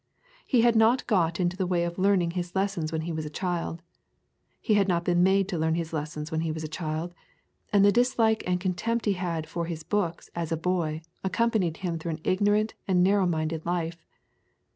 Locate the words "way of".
1.67-1.99